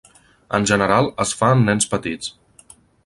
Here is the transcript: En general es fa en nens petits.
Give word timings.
En 0.59 0.63
general 0.71 1.09
es 1.25 1.33
fa 1.41 1.49
en 1.57 1.61
nens 1.67 1.91
petits. 1.93 2.33